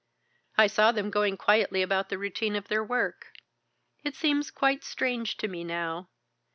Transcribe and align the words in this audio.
I 0.57 0.65
saw 0.65 0.91
them 0.91 1.11
going 1.11 1.37
quietly 1.37 1.83
about 1.83 2.09
the 2.09 2.17
routine 2.17 2.55
of 2.55 2.69
their 2.69 2.83
work. 2.83 3.33
It 4.03 4.15
seems 4.15 4.49
quite 4.49 4.83
strange 4.83 5.37
to 5.37 5.47
me 5.47 5.63
now. 5.63 6.09